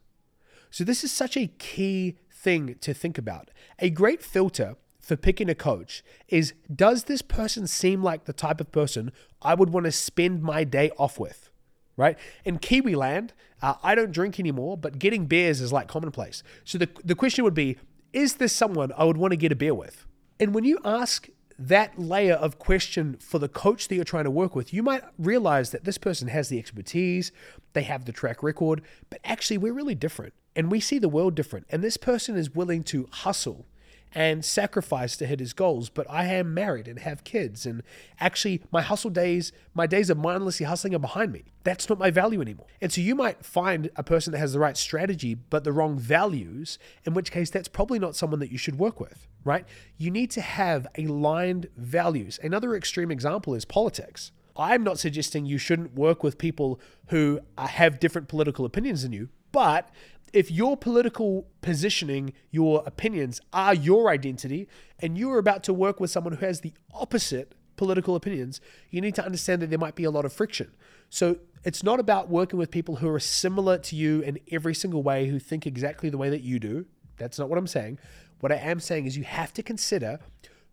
So, 0.69 0.84
this 0.84 1.04
is 1.04 1.12
such 1.12 1.36
a 1.36 1.48
key 1.48 2.18
thing 2.42 2.76
to 2.82 2.94
think 2.94 3.18
about. 3.18 3.50
A 3.80 3.90
great 3.90 4.24
filter 4.24 4.76
for 5.00 5.16
picking 5.16 5.50
a 5.50 5.56
coach 5.56 6.04
is 6.28 6.54
does 6.74 7.06
this 7.06 7.22
person 7.22 7.68
seem 7.68 8.04
like 8.04 8.26
the 8.26 8.34
type 8.34 8.62
of 8.62 8.72
person 8.72 9.12
I 9.42 9.56
would 9.56 9.70
want 9.70 9.86
to 9.86 9.92
spend 9.92 10.44
my 10.44 10.64
day 10.64 10.92
off 10.98 11.20
with? 11.20 11.52
right? 11.98 12.18
In 12.46 12.58
Kiwi 12.58 12.96
land, 12.96 13.34
uh, 13.62 13.76
I 13.84 13.96
don't 13.96 14.12
drink 14.12 14.40
anymore, 14.40 14.76
but 14.76 14.98
getting 14.98 15.28
beers 15.28 15.62
is 15.62 15.72
like 15.72 15.88
commonplace. 15.88 16.42
So 16.64 16.78
the, 16.78 16.90
the 17.04 17.16
question 17.16 17.44
would 17.44 17.54
be 17.54 17.78
is 18.14 18.36
this 18.36 18.52
someone 18.52 18.92
I 18.98 19.06
would 19.06 19.18
want 19.18 19.32
to 19.32 19.38
get 19.38 19.52
a 19.52 19.56
beer 19.56 19.74
with? 19.74 20.06
And 20.40 20.54
when 20.54 20.66
you 20.66 20.80
ask 20.84 21.30
that 21.58 21.98
layer 22.00 22.34
of 22.34 22.58
question 22.58 23.18
for 23.22 23.40
the 23.40 23.48
coach 23.48 23.88
that 23.88 23.96
you're 23.96 24.04
trying 24.04 24.24
to 24.24 24.32
work 24.32 24.56
with, 24.56 24.74
you 24.74 24.84
might 24.84 25.04
realize 25.18 25.70
that 25.70 25.86
this 25.86 25.98
person 25.98 26.28
has 26.28 26.50
the 26.50 26.60
expertise, 26.60 27.32
they 27.74 27.84
have 27.84 28.06
the 28.06 28.12
track 28.12 28.42
record, 28.42 28.82
but 29.10 29.20
actually 29.24 29.60
we're 29.60 29.74
really 29.74 29.96
different 29.96 30.34
and 30.56 30.71
we 30.71 30.80
see 30.80 31.00
the 31.00 31.09
world 31.09 31.36
different. 31.36 31.68
And 31.69 31.83
this 31.83 31.98
person 31.98 32.38
is 32.38 32.56
willing 32.56 32.83
to 32.86 33.07
hustle 33.12 33.65
and 34.13 34.44
sacrifice 34.44 35.15
to 35.15 35.25
hit 35.25 35.39
his 35.39 35.53
goals. 35.53 35.89
But 35.89 36.06
I 36.09 36.25
am 36.25 36.53
married 36.53 36.89
and 36.89 37.00
have 37.00 37.24
kids. 37.24 37.65
And 37.65 37.81
actually, 38.19 38.62
my 38.69 38.81
hustle 38.81 39.09
days, 39.09 39.53
my 39.74 39.88
days 39.88 40.09
of 40.09 40.18
mindlessly 40.18 40.65
hustling 40.65 40.94
are 40.94 41.00
behind 41.00 41.31
me. 41.31 41.44
That's 41.63 41.88
not 41.88 41.98
my 41.98 42.12
value 42.12 42.42
anymore. 42.42 42.68
And 42.81 42.92
so 42.92 43.00
you 43.00 43.15
might 43.15 43.45
find 43.45 43.89
a 43.95 44.03
person 44.03 44.33
that 44.33 44.39
has 44.39 44.51
the 44.51 44.59
right 44.59 44.75
strategy, 44.75 45.36
but 45.36 45.63
the 45.63 45.72
wrong 45.72 45.98
values, 45.98 46.77
in 47.05 47.13
which 47.13 47.31
case 47.31 47.50
that's 47.50 47.70
probably 47.70 48.00
not 48.00 48.17
someone 48.17 48.41
that 48.41 48.51
you 48.51 48.58
should 48.58 48.77
work 48.77 49.00
with, 49.00 49.27
right? 49.46 49.65
You 49.98 50.12
need 50.12 50.29
to 50.31 50.41
have 50.41 50.88
aligned 50.98 51.70
values. 51.77 52.38
Another 52.43 52.75
extreme 52.75 53.12
example 53.12 53.53
is 53.53 53.63
politics. 53.63 54.34
I'm 54.58 54.84
not 54.84 55.00
suggesting 55.00 55.46
you 55.46 55.58
shouldn't 55.58 55.96
work 55.96 56.22
with 56.22 56.38
people 56.38 56.81
who 57.08 57.39
have 57.58 58.01
different 58.01 58.27
political 58.27 58.65
opinions 58.65 59.03
than 59.03 59.13
you, 59.13 59.29
but 59.53 59.89
if 60.34 60.50
your 60.52 60.78
political 60.78 61.48
positioning, 61.62 62.34
your 62.50 62.84
opinions 62.86 63.42
are 63.52 63.74
your 63.74 64.10
identity, 64.10 64.68
and 65.00 65.18
you're 65.18 65.38
about 65.38 65.64
to 65.64 65.74
work 65.74 66.00
with 66.00 66.10
someone 66.10 66.34
who 66.34 66.46
has 66.46 66.62
the 66.62 66.74
opposite 66.94 67.54
political 67.76 68.16
opinions, 68.16 68.62
you 68.90 69.02
need 69.02 69.16
to 69.16 69.26
understand 69.26 69.62
that 69.62 69.70
there 69.70 69.80
might 69.80 69.96
be 69.96 70.04
a 70.04 70.12
lot 70.12 70.26
of 70.26 70.32
friction. 70.32 70.72
So 71.10 71.38
it's 71.64 71.84
not 71.84 72.00
about 72.00 72.30
working 72.30 72.60
with 72.60 72.72
people 72.72 72.98
who 72.98 73.10
are 73.10 73.20
similar 73.20 73.78
to 73.80 73.96
you 73.96 74.22
in 74.22 74.40
every 74.52 74.76
single 74.76 75.04
way, 75.04 75.28
who 75.28 75.40
think 75.40 75.66
exactly 75.66 76.10
the 76.10 76.18
way 76.18 76.30
that 76.30 76.42
you 76.42 76.60
do. 76.60 76.86
That's 77.18 77.40
not 77.40 77.50
what 77.50 77.58
I'm 77.58 77.68
saying. 77.68 78.00
What 78.40 78.52
I 78.52 78.56
am 78.56 78.80
saying 78.80 79.06
is 79.06 79.18
you 79.18 79.24
have 79.24 79.54
to 79.54 79.64
consider 79.64 80.20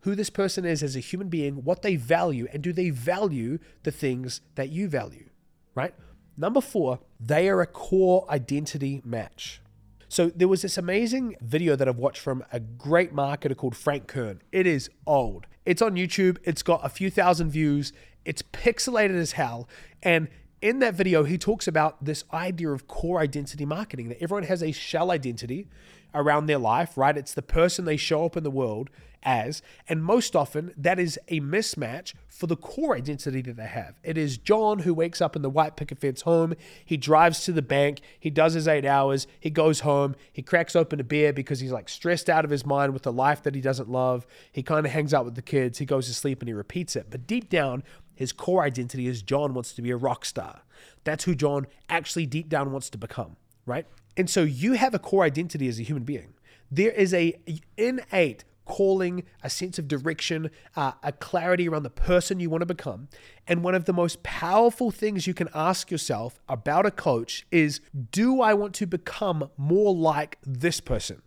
who 0.01 0.15
this 0.15 0.29
person 0.29 0.65
is 0.65 0.81
as 0.81 0.95
a 0.95 0.99
human 0.99 1.27
being, 1.27 1.63
what 1.63 1.81
they 1.81 1.95
value, 1.95 2.47
and 2.53 2.63
do 2.63 2.71
they 2.71 2.89
value 2.89 3.59
the 3.83 3.91
things 3.91 4.41
that 4.55 4.69
you 4.69 4.87
value, 4.87 5.29
right? 5.75 5.93
Number 6.39 6.61
four, 6.61 6.99
they 7.19 7.49
are 7.49 7.59
a 7.59 7.67
core 7.67 8.25
identity 8.29 9.01
match. 9.03 9.61
So 10.07 10.29
there 10.29 10.47
was 10.47 10.61
this 10.61 10.77
amazing 10.77 11.35
video 11.41 11.75
that 11.75 11.85
I've 11.85 11.97
watched 11.97 12.21
from 12.21 12.45
a 12.53 12.61
great 12.61 13.13
marketer 13.13 13.57
called 13.57 13.75
Frank 13.75 14.07
Kern. 14.07 14.41
It 14.53 14.65
is 14.65 14.89
old. 15.05 15.47
It's 15.65 15.81
on 15.81 15.95
YouTube. 15.95 16.37
It's 16.45 16.63
got 16.63 16.79
a 16.85 16.87
few 16.87 17.09
thousand 17.11 17.51
views. 17.51 17.91
It's 18.23 18.41
pixelated 18.41 19.19
as 19.19 19.33
hell. 19.33 19.67
And 20.01 20.29
in 20.61 20.79
that 20.79 20.93
video, 20.93 21.25
he 21.25 21.37
talks 21.37 21.67
about 21.67 22.05
this 22.05 22.23
idea 22.31 22.69
of 22.69 22.87
core 22.87 23.19
identity 23.19 23.65
marketing 23.65 24.07
that 24.07 24.23
everyone 24.23 24.43
has 24.43 24.63
a 24.63 24.71
shell 24.71 25.11
identity 25.11 25.67
around 26.13 26.45
their 26.45 26.57
life, 26.57 26.97
right? 26.97 27.17
It's 27.17 27.33
the 27.33 27.41
person 27.41 27.85
they 27.85 27.97
show 27.97 28.25
up 28.25 28.37
in 28.37 28.43
the 28.43 28.51
world 28.51 28.89
as. 29.23 29.61
And 29.87 30.03
most 30.03 30.35
often, 30.35 30.73
that 30.77 30.99
is 30.99 31.19
a 31.27 31.41
mismatch 31.41 32.13
for 32.27 32.47
the 32.47 32.55
core 32.55 32.95
identity 32.95 33.41
that 33.41 33.57
they 33.57 33.67
have. 33.67 33.99
It 34.03 34.17
is 34.17 34.37
John 34.37 34.79
who 34.79 34.93
wakes 34.93 35.21
up 35.21 35.35
in 35.35 35.41
the 35.41 35.49
white 35.49 35.75
picket 35.75 35.99
fence 35.99 36.21
home. 36.21 36.53
He 36.85 36.97
drives 36.97 37.43
to 37.43 37.51
the 37.51 37.61
bank. 37.61 37.99
He 38.19 38.29
does 38.29 38.53
his 38.53 38.67
eight 38.67 38.85
hours. 38.85 39.27
He 39.39 39.49
goes 39.49 39.81
home. 39.81 40.15
He 40.31 40.41
cracks 40.41 40.75
open 40.75 40.99
a 40.99 41.03
beer 41.03 41.33
because 41.33 41.59
he's 41.59 41.71
like 41.71 41.89
stressed 41.89 42.29
out 42.29 42.45
of 42.45 42.51
his 42.51 42.65
mind 42.65 42.93
with 42.93 43.03
the 43.03 43.11
life 43.11 43.43
that 43.43 43.55
he 43.55 43.61
doesn't 43.61 43.89
love. 43.89 44.25
He 44.51 44.63
kind 44.63 44.85
of 44.85 44.91
hangs 44.91 45.13
out 45.13 45.25
with 45.25 45.35
the 45.35 45.41
kids. 45.41 45.79
He 45.79 45.85
goes 45.85 46.07
to 46.07 46.13
sleep 46.13 46.41
and 46.41 46.47
he 46.47 46.53
repeats 46.53 46.95
it. 46.95 47.07
But 47.09 47.27
deep 47.27 47.49
down, 47.49 47.83
his 48.15 48.31
core 48.31 48.63
identity 48.63 49.07
is 49.07 49.21
John 49.21 49.53
wants 49.53 49.73
to 49.73 49.81
be 49.81 49.91
a 49.91 49.97
rock 49.97 50.25
star. 50.25 50.61
That's 51.03 51.23
who 51.23 51.35
John 51.35 51.67
actually 51.89 52.25
deep 52.25 52.49
down 52.49 52.71
wants 52.71 52.89
to 52.91 52.97
become, 52.97 53.37
right? 53.65 53.85
And 54.17 54.29
so 54.29 54.43
you 54.43 54.73
have 54.73 54.93
a 54.93 54.99
core 54.99 55.23
identity 55.23 55.67
as 55.67 55.79
a 55.79 55.83
human 55.83 56.03
being. 56.03 56.33
There 56.71 56.91
is 56.91 57.13
a 57.13 57.39
innate 57.77 58.43
calling, 58.65 59.23
a 59.43 59.49
sense 59.49 59.79
of 59.79 59.87
direction, 59.87 60.51
uh, 60.75 60.91
a 61.01 61.11
clarity 61.11 61.67
around 61.67 61.81
the 61.81 61.89
person 61.89 62.39
you 62.39 62.51
want 62.51 62.61
to 62.61 62.67
become. 62.67 63.09
And 63.47 63.63
one 63.63 63.73
of 63.73 63.85
the 63.85 63.93
most 63.93 64.21
powerful 64.21 64.91
things 64.91 65.25
you 65.25 65.33
can 65.33 65.49
ask 65.55 65.89
yourself 65.89 66.39
about 66.47 66.85
a 66.85 66.91
coach 66.91 67.47
is 67.51 67.81
do 68.11 68.41
I 68.41 68.53
want 68.53 68.75
to 68.75 68.85
become 68.85 69.49
more 69.57 69.93
like 69.93 70.37
this 70.45 70.79
person? 70.79 71.23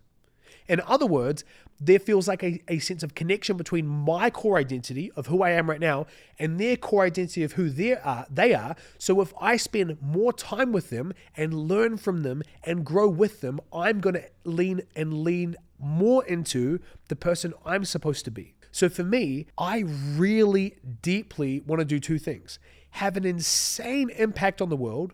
In 0.67 0.81
other 0.85 1.05
words, 1.05 1.43
there 1.79 1.99
feels 1.99 2.27
like 2.27 2.43
a, 2.43 2.61
a 2.67 2.79
sense 2.79 3.03
of 3.03 3.15
connection 3.15 3.57
between 3.57 3.87
my 3.87 4.29
core 4.29 4.57
identity 4.57 5.11
of 5.15 5.27
who 5.27 5.41
I 5.41 5.51
am 5.51 5.69
right 5.69 5.79
now 5.79 6.05
and 6.39 6.59
their 6.59 6.77
core 6.77 7.05
identity 7.05 7.43
of 7.43 7.53
who 7.53 7.69
they 7.69 7.95
are, 7.95 7.99
uh, 8.03 8.25
they 8.29 8.53
are. 8.53 8.75
So 8.97 9.21
if 9.21 9.33
I 9.39 9.57
spend 9.57 10.01
more 10.01 10.31
time 10.31 10.71
with 10.71 10.89
them 10.89 11.13
and 11.35 11.53
learn 11.53 11.97
from 11.97 12.21
them 12.21 12.43
and 12.63 12.85
grow 12.85 13.07
with 13.07 13.41
them, 13.41 13.59
I'm 13.73 13.99
going 13.99 14.15
to 14.15 14.29
lean 14.45 14.81
and 14.95 15.23
lean 15.23 15.55
more 15.79 16.23
into 16.25 16.79
the 17.09 17.15
person 17.15 17.53
I'm 17.65 17.85
supposed 17.85 18.23
to 18.25 18.31
be. 18.31 18.55
So 18.71 18.89
for 18.89 19.03
me, 19.03 19.47
I 19.57 19.83
really 19.85 20.77
deeply 21.01 21.61
want 21.61 21.79
to 21.79 21.85
do 21.85 21.99
two 21.99 22.17
things 22.17 22.59
have 22.97 23.17
an 23.17 23.25
insane 23.25 24.11
impact 24.11 24.61
on 24.61 24.69
the 24.69 24.75
world 24.75 25.13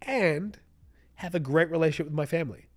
and 0.00 0.58
have 1.16 1.34
a 1.34 1.40
great 1.40 1.70
relationship 1.70 2.06
with 2.06 2.14
my 2.14 2.24
family. 2.24 2.67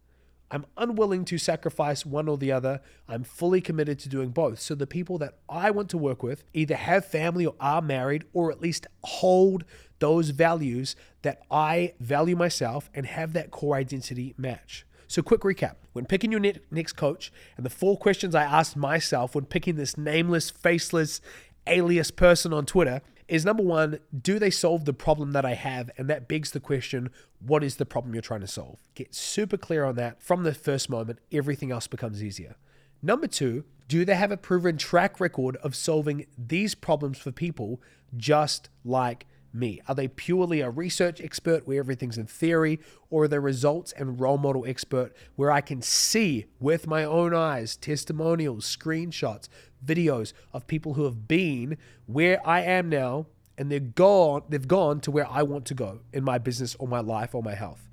I'm 0.52 0.66
unwilling 0.76 1.24
to 1.26 1.38
sacrifice 1.38 2.06
one 2.06 2.28
or 2.28 2.38
the 2.38 2.52
other. 2.52 2.82
I'm 3.08 3.24
fully 3.24 3.62
committed 3.62 4.00
to 4.00 4.10
doing 4.10 4.30
both. 4.30 4.60
So 4.60 4.76
the 4.76 4.86
people 4.86 5.18
that 5.20 5.38
I 5.50 5.72
want 5.72 5.90
to 5.92 5.98
work 5.98 6.22
with 6.22 6.44
either 6.54 6.76
have 6.76 7.06
family 7.06 7.46
or 7.46 7.56
are 7.62 7.82
married, 7.82 8.26
or 8.34 8.52
at 8.52 8.62
least 8.62 8.86
hold 9.04 9.64
those 10.00 10.32
values 10.32 10.96
that 11.22 11.42
I 11.50 11.94
value 12.02 12.36
myself 12.36 12.90
and 12.94 13.06
have 13.06 13.32
that 13.34 13.50
core 13.50 13.76
identity 13.76 14.34
match. 14.38 14.86
So, 15.08 15.22
quick 15.22 15.42
recap 15.42 15.76
when 15.92 16.06
picking 16.06 16.32
your 16.32 16.40
next 16.40 16.94
coach, 16.94 17.34
and 17.58 17.66
the 17.66 17.70
four 17.70 17.98
questions 17.98 18.34
I 18.34 18.44
asked 18.44 18.78
myself 18.78 19.36
when 19.36 19.44
picking 19.44 19.76
this 19.76 19.98
nameless, 19.98 20.50
faceless, 20.50 21.20
alias 21.68 22.12
person 22.12 22.54
on 22.54 22.66
Twitter 22.66 23.02
is 23.32 23.46
number 23.46 23.64
one, 23.64 24.00
do 24.22 24.40
they 24.40 24.50
solve 24.50 24.84
the 24.84 24.92
problem 24.92 25.32
that 25.32 25.46
I 25.46 25.54
have? 25.54 25.90
And 25.98 26.10
that 26.10 26.28
begs 26.28 26.52
the 26.52 26.60
question, 26.60 27.10
what 27.40 27.64
is 27.64 27.78
the 27.78 27.86
problem 27.86 28.14
you're 28.14 28.22
trying 28.22 28.42
to 28.42 28.48
solve? 28.48 28.80
Get 28.94 29.16
super 29.16 29.56
clear 29.56 29.86
on 29.86 29.96
that 29.96 30.22
from 30.22 30.44
the 30.44 30.54
first 30.54 30.90
moment, 30.90 31.20
everything 31.32 31.72
else 31.72 31.88
becomes 31.88 32.22
easier. 32.22 32.58
Number 33.02 33.28
two, 33.28 33.64
do 33.88 34.04
they 34.04 34.16
have 34.16 34.34
a 34.34 34.38
proven 34.38 34.78
track 34.78 35.22
record 35.22 35.56
of 35.58 35.78
solving 35.78 36.26
these 36.38 36.76
problems 36.76 37.20
for 37.20 37.32
people 37.32 37.82
just 38.18 38.68
like 38.84 39.28
me? 39.54 39.80
Are 39.88 39.96
they 39.96 40.10
purely 40.10 40.60
a 40.60 40.70
research 40.70 41.22
expert 41.22 41.66
where 41.66 41.80
everything's 41.80 42.18
in 42.18 42.28
theory, 42.28 42.82
or 43.10 43.24
are 43.24 43.28
they 43.30 43.40
results 43.40 43.94
and 43.94 44.20
role 44.20 44.38
model 44.38 44.66
expert 44.66 45.16
where 45.38 45.52
I 45.52 45.62
can 45.62 45.82
see 45.82 46.48
with 46.60 46.86
my 46.86 47.06
own 47.06 47.34
eyes 47.34 47.78
testimonials, 47.78 48.66
screenshots, 48.66 49.48
videos 49.86 50.34
of 50.54 50.68
people 50.68 50.94
who 50.94 51.04
have 51.06 51.28
been 51.28 51.78
where 52.06 52.46
I 52.48 52.62
am 52.62 52.90
now 52.90 53.28
and 53.58 53.72
they're 53.72 53.80
gone 53.80 54.44
they've 54.50 54.68
gone 54.68 55.00
to 55.02 55.12
where 55.12 55.30
I 55.30 55.44
want 55.44 55.66
to 55.66 55.74
go 55.74 56.00
in 56.14 56.24
my 56.24 56.38
business 56.38 56.76
or 56.80 56.88
my 56.88 57.00
life 57.00 57.36
or 57.36 57.44
my 57.44 57.56
health. 57.56 57.88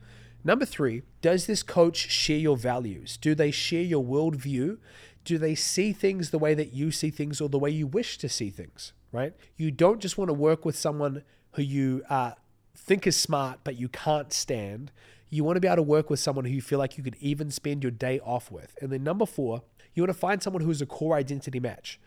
Number 0.45 0.65
three, 0.65 1.03
does 1.21 1.47
this 1.47 1.63
coach 1.63 2.11
share 2.11 2.39
your 2.39 2.57
values? 2.57 3.17
Do 3.17 3.35
they 3.35 3.51
share 3.51 3.83
your 3.83 4.05
worldview? 4.05 4.79
Do 5.25 5.37
they 5.37 5.55
see 5.55 5.93
things 5.93 6.31
the 6.31 6.39
way 6.39 6.55
that 6.55 6.73
you 6.73 6.91
see 6.91 7.11
things 7.11 7.41
or 7.41 7.49
the 7.49 7.59
way 7.59 7.71
you 7.71 7.87
wish 7.87 8.19
to 8.19 8.29
see 8.29 8.51
things? 8.51 8.93
Right? 9.13 9.35
You 9.57 9.71
don't 9.71 10.01
just 10.01 10.17
want 10.17 10.29
to 10.29 10.35
work 10.35 10.65
with 10.65 10.77
someone 10.77 11.23
who 11.53 11.63
you 11.63 12.03
uh, 12.09 12.33
think 12.77 13.07
is 13.07 13.17
smart 13.17 13.61
but 13.65 13.77
you 13.77 13.89
can't 13.89 14.33
stand. 14.33 14.93
You 15.29 15.45
want 15.45 15.57
to 15.57 15.61
be 15.61 15.69
able 15.69 15.77
to 15.77 15.83
work 15.83 16.09
with 16.09 16.21
someone 16.21 16.45
who 16.45 16.53
you 16.53 16.63
feel 16.63 16.79
like 16.79 16.97
you 16.97 17.05
could 17.05 17.17
even 17.21 17.51
spend 17.51 17.83
your 17.83 17.91
day 17.93 18.21
off 18.21 18.51
with. 18.51 18.75
And 18.81 18.91
then 18.91 19.03
number 19.03 19.27
four, 19.27 19.63
you 19.99 20.03
want 20.05 20.15
to 20.15 20.19
find 20.19 20.43
someone 20.43 20.63
who's 20.63 20.81
a 20.81 20.87
core 20.87 21.17
identity 21.17 21.61
match. 21.61 21.99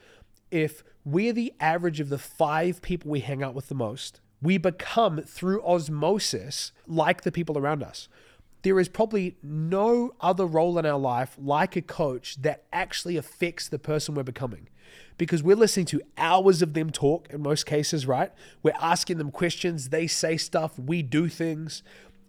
If 0.49 0.83
we're 1.03 1.33
the 1.33 1.53
average 1.59 1.99
of 1.99 2.09
the 2.09 2.17
five 2.17 2.81
people 2.81 3.11
we 3.11 3.19
hang 3.19 3.43
out 3.43 3.53
with 3.53 3.67
the 3.67 3.75
most, 3.75 4.21
we 4.41 4.57
become 4.57 5.21
through 5.21 5.61
osmosis 5.63 6.71
like 6.87 7.21
the 7.21 7.31
people 7.31 7.57
around 7.57 7.83
us. 7.83 8.07
There 8.63 8.79
is 8.79 8.87
probably 8.87 9.37
no 9.43 10.13
other 10.21 10.45
role 10.45 10.77
in 10.77 10.85
our 10.85 10.99
life 10.99 11.35
like 11.37 11.75
a 11.75 11.81
coach 11.81 12.41
that 12.41 12.63
actually 12.71 13.17
affects 13.17 13.67
the 13.67 13.79
person 13.79 14.15
we're 14.15 14.23
becoming 14.23 14.69
because 15.17 15.43
we're 15.43 15.55
listening 15.55 15.85
to 15.87 16.01
hours 16.17 16.61
of 16.61 16.73
them 16.73 16.91
talk 16.91 17.27
in 17.29 17.41
most 17.41 17.65
cases, 17.65 18.07
right? 18.07 18.31
We're 18.63 18.73
asking 18.79 19.17
them 19.17 19.31
questions, 19.31 19.89
they 19.89 20.07
say 20.07 20.37
stuff, 20.37 20.79
we 20.79 21.01
do 21.01 21.27
things. 21.27 21.83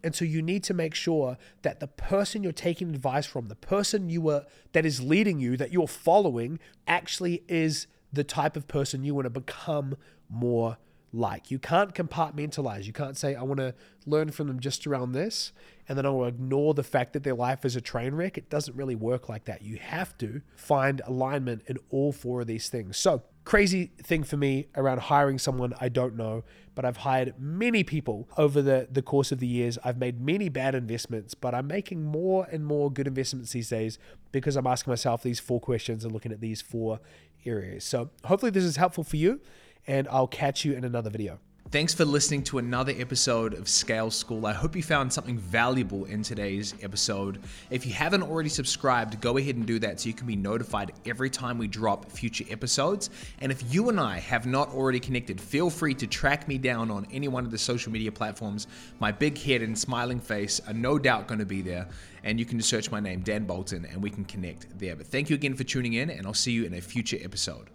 And 0.04 0.14
so 0.14 0.24
you 0.24 0.42
need 0.42 0.64
to 0.64 0.74
make 0.74 0.94
sure 0.94 1.38
that 1.62 1.80
the 1.80 1.86
person 1.86 2.42
you're 2.42 2.52
taking 2.52 2.90
advice 2.90 3.26
from, 3.26 3.46
the 3.46 3.54
person 3.54 4.08
you 4.08 4.20
were 4.20 4.44
that 4.72 4.84
is 4.84 5.00
leading 5.00 5.38
you, 5.38 5.56
that 5.56 5.72
you're 5.72 5.86
following, 5.86 6.58
actually 6.86 7.42
is 7.48 7.86
the 8.12 8.24
type 8.24 8.56
of 8.56 8.68
person 8.68 9.04
you 9.04 9.14
want 9.14 9.26
to 9.26 9.30
become 9.30 9.96
more 10.28 10.78
like. 11.12 11.50
You 11.50 11.58
can't 11.58 11.94
compartmentalize. 11.94 12.84
You 12.84 12.92
can't 12.92 13.16
say, 13.16 13.34
I 13.34 13.42
want 13.42 13.58
to 13.60 13.74
learn 14.06 14.30
from 14.30 14.48
them 14.48 14.60
just 14.60 14.86
around 14.86 15.12
this, 15.12 15.52
and 15.88 15.96
then 15.96 16.06
I 16.06 16.10
will 16.10 16.26
ignore 16.26 16.74
the 16.74 16.82
fact 16.82 17.12
that 17.12 17.22
their 17.22 17.34
life 17.34 17.64
is 17.64 17.76
a 17.76 17.80
train 17.80 18.14
wreck. 18.14 18.38
It 18.38 18.48
doesn't 18.48 18.76
really 18.76 18.94
work 18.94 19.28
like 19.28 19.44
that. 19.44 19.62
You 19.62 19.76
have 19.76 20.16
to 20.18 20.42
find 20.56 21.02
alignment 21.06 21.62
in 21.66 21.78
all 21.90 22.12
four 22.12 22.40
of 22.40 22.46
these 22.46 22.68
things. 22.68 22.96
So 22.96 23.22
crazy 23.44 23.90
thing 23.98 24.22
for 24.22 24.36
me 24.36 24.68
around 24.76 25.00
hiring 25.00 25.38
someone 25.38 25.74
I 25.80 25.88
don't 25.88 26.16
know, 26.16 26.44
but 26.74 26.84
I've 26.84 26.98
hired 26.98 27.34
many 27.38 27.84
people 27.84 28.28
over 28.36 28.62
the, 28.62 28.88
the 28.90 29.02
course 29.02 29.32
of 29.32 29.38
the 29.38 29.46
years. 29.46 29.78
I've 29.84 29.98
made 29.98 30.20
many 30.20 30.48
bad 30.48 30.74
investments, 30.74 31.34
but 31.34 31.54
I'm 31.54 31.66
making 31.66 32.04
more 32.04 32.46
and 32.50 32.64
more 32.64 32.90
good 32.90 33.06
investments 33.06 33.52
these 33.52 33.68
days 33.68 33.98
because 34.30 34.56
I'm 34.56 34.66
asking 34.66 34.92
myself 34.92 35.22
these 35.22 35.40
four 35.40 35.60
questions 35.60 36.04
and 36.04 36.12
looking 36.12 36.32
at 36.32 36.40
these 36.40 36.62
four 36.62 37.00
areas. 37.44 37.84
So 37.84 38.10
hopefully 38.24 38.50
this 38.50 38.64
is 38.64 38.76
helpful 38.76 39.04
for 39.04 39.16
you, 39.16 39.40
and 39.86 40.06
I'll 40.08 40.28
catch 40.28 40.64
you 40.64 40.74
in 40.74 40.84
another 40.84 41.10
video. 41.10 41.38
Thanks 41.72 41.94
for 41.94 42.04
listening 42.04 42.42
to 42.44 42.58
another 42.58 42.92
episode 42.98 43.54
of 43.54 43.66
Scale 43.66 44.10
School. 44.10 44.44
I 44.44 44.52
hope 44.52 44.76
you 44.76 44.82
found 44.82 45.10
something 45.10 45.38
valuable 45.38 46.04
in 46.04 46.22
today's 46.22 46.74
episode. 46.82 47.40
If 47.70 47.86
you 47.86 47.94
haven't 47.94 48.24
already 48.24 48.50
subscribed, 48.50 49.18
go 49.22 49.38
ahead 49.38 49.56
and 49.56 49.64
do 49.64 49.78
that 49.78 49.98
so 49.98 50.08
you 50.08 50.12
can 50.12 50.26
be 50.26 50.36
notified 50.36 50.92
every 51.06 51.30
time 51.30 51.56
we 51.56 51.68
drop 51.68 52.10
future 52.10 52.44
episodes. 52.50 53.08
And 53.40 53.50
if 53.50 53.72
you 53.72 53.88
and 53.88 53.98
I 53.98 54.18
have 54.18 54.44
not 54.44 54.68
already 54.74 55.00
connected, 55.00 55.40
feel 55.40 55.70
free 55.70 55.94
to 55.94 56.06
track 56.06 56.46
me 56.46 56.58
down 56.58 56.90
on 56.90 57.06
any 57.10 57.28
one 57.28 57.46
of 57.46 57.50
the 57.50 57.56
social 57.56 57.90
media 57.90 58.12
platforms. 58.12 58.66
My 59.00 59.10
big 59.10 59.38
head 59.38 59.62
and 59.62 59.78
smiling 59.78 60.20
face 60.20 60.60
are 60.68 60.74
no 60.74 60.98
doubt 60.98 61.26
going 61.26 61.40
to 61.40 61.46
be 61.46 61.62
there. 61.62 61.88
And 62.22 62.38
you 62.38 62.44
can 62.44 62.58
just 62.58 62.68
search 62.68 62.90
my 62.90 63.00
name, 63.00 63.22
Dan 63.22 63.46
Bolton, 63.46 63.86
and 63.86 64.02
we 64.02 64.10
can 64.10 64.26
connect 64.26 64.78
there. 64.78 64.94
But 64.94 65.06
thank 65.06 65.30
you 65.30 65.36
again 65.36 65.54
for 65.54 65.64
tuning 65.64 65.94
in, 65.94 66.10
and 66.10 66.26
I'll 66.26 66.34
see 66.34 66.52
you 66.52 66.66
in 66.66 66.74
a 66.74 66.82
future 66.82 67.16
episode. 67.22 67.70